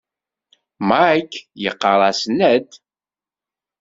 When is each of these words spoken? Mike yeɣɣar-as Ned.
Mike 0.87 1.37
yeɣɣar-as 1.61 2.21
Ned. 2.37 2.69